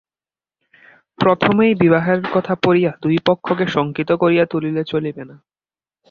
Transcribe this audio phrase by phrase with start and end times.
[1.19, 5.35] প্রথমেই বিবাহের কথা পাড়িয়া দুই পক্ষকে সশঙ্কিত করিয়া তুলিলে চলিবে না।